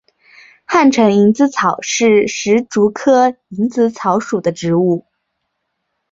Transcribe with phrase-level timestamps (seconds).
[0.65, 5.05] 汉城蝇子草是石竹科蝇子草属的植物。